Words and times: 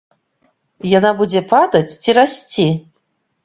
Яна 0.93 1.11
будзе 1.21 1.41
падаць 1.53 1.97
ці 2.01 2.19
расці? 2.23 2.69